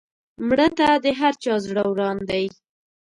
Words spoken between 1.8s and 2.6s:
وران دی